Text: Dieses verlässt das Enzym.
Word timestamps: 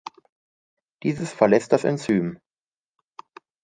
Dieses 1.03 1.31
verlässt 1.31 1.73
das 1.73 1.83
Enzym. 1.83 2.39